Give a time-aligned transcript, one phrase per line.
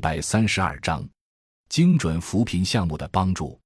[0.00, 1.06] 百三十二章，
[1.68, 3.60] 精准扶贫项目的帮助。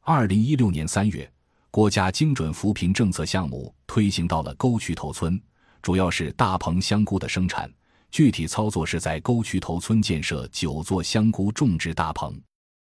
[0.00, 1.30] 二零一六年三月，
[1.70, 5.40] 国家精准扶贫政策项目推行到了沟渠头村，
[5.82, 7.70] 主要是大棚香菇的生产。
[8.10, 12.40] 具体操作是在沟渠头村建设九座香菇种植大棚，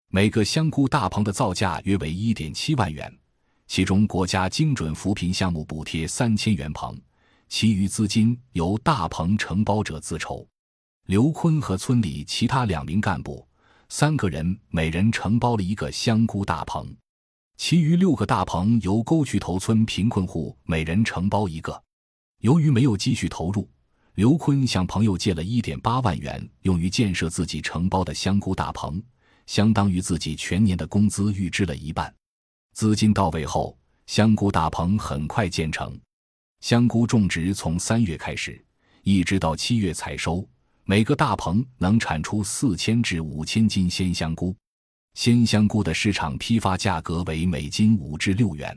[0.09, 3.11] 每个香菇大棚的造价约为一点七万元，
[3.69, 7.01] 其中国家精准扶贫项目补贴三千元棚，
[7.49, 10.47] 其余资金由大棚承包者自筹。
[11.07, 13.45] 刘坤和村里其他两名干部，
[13.89, 16.95] 三个人每人承包了一个香菇大棚，
[17.57, 21.83] 其余六个大棚由沟渠头村贫困户每人承包一个。
[22.39, 23.69] 由于没有积蓄投入，
[24.15, 29.03] 刘坤向朋友借了一点八万元，用于建设自己承包的香菇大棚，
[29.47, 32.15] 相当于自己全年的工资预支了一半。
[32.75, 35.99] 资金到位后，香菇大棚很快建成。
[36.61, 38.65] 香菇种植从三月开始，
[39.03, 40.49] 一直到七月采收。
[40.85, 44.55] 每个大棚能产出四千至五千斤鲜香菇，
[45.15, 48.77] 鲜香菇的市场批发价格为每斤五至六元。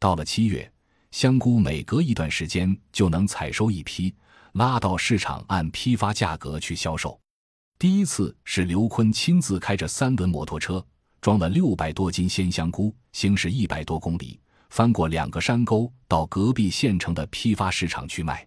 [0.00, 0.70] 到了七月，
[1.12, 4.12] 香菇每隔一段时间就能采收一批，
[4.54, 7.18] 拉到市场按批发价格去销售。
[7.78, 10.84] 第一次是刘坤亲自开着三轮摩托车，
[11.20, 18.44] 装了六百多斤鲜香菇，行驶一百多公里，翻过两个山沟，到隔壁县城的批发市场去卖。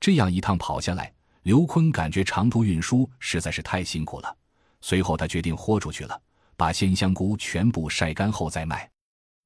[0.00, 1.12] 这样一趟跑下来。
[1.42, 4.36] 刘坤感觉长途运输实在是太辛苦了，
[4.80, 6.20] 随后他决定豁出去了，
[6.56, 8.88] 把鲜香菇全部晒干后再卖。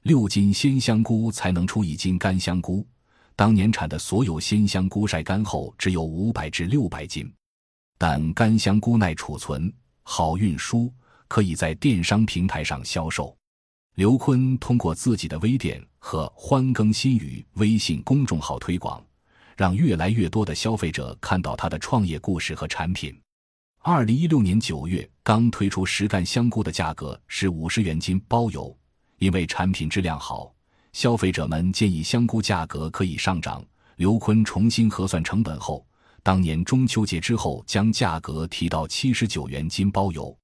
[0.02, 2.86] 六斤鲜香菇才能出一斤干香菇，
[3.34, 7.32] 当年产的所有鲜香菇晒干后只有五百至六百斤，
[7.96, 10.92] 但干香菇耐储存、好运输，
[11.28, 13.34] 可以在电商平台上销售。
[13.94, 19.02] 刘坤通过自己的微店和欢耕新语微信公众号推广。
[19.56, 23.18] 让越来越多的消费者看到他的创业故事和产品。
[23.78, 28.76] 二零一六年九月，刚推出实干香菇的价格是五十元斤包邮，
[29.18, 30.52] 因为产品质量好，
[30.92, 33.64] 消费者们建议香菇价格可以上涨。
[33.96, 35.86] 刘坤重新核算成本后，
[36.22, 40.36] 当年中秋节之后将价格提到七十九元斤包邮。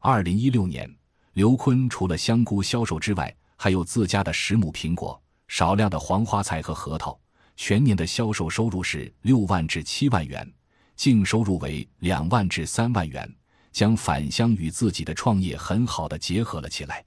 [0.00, 0.92] 二零一六年，
[1.32, 5.18] 刘坤除了香菇销售之外，还有自家的十亩苹果、
[5.48, 7.18] 少量的黄花菜和核桃。
[7.62, 10.50] 全年的销售收入是六万至七万元，
[10.96, 13.30] 净收入为两万至三万元，
[13.70, 17.04] 将返乡与自己的创业很好的结合了起来。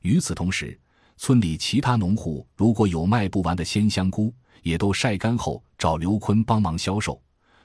[0.00, 0.80] 与此同时，
[1.18, 7.20] 村里其他农户如果有卖不完的鲜香菇，也都晒干后找刘坤帮忙销售。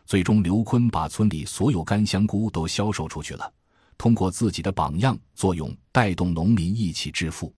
[0.05, 3.49] 最终，刘坤把村里所有干香菇都销售出去了，
[3.97, 7.55] 通过自己的榜样作用，带动农民一起致富。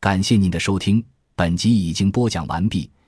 [0.00, 1.02] 感谢您的收听，
[1.36, 2.90] 本集已经播讲完毕。